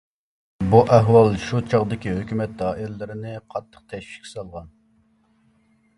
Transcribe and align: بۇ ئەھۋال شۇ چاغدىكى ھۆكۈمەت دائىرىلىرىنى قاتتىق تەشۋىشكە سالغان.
بۇ 0.71 0.79
ئەھۋال 0.95 1.29
شۇ 1.43 1.59
چاغدىكى 1.73 2.15
ھۆكۈمەت 2.17 2.57
دائىرىلىرىنى 2.63 3.37
قاتتىق 3.55 3.87
تەشۋىشكە 3.93 4.33
سالغان. 4.35 4.77